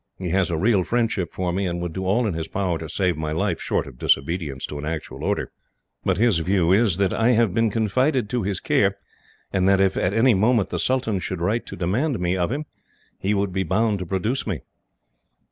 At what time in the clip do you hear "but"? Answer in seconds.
6.03-6.17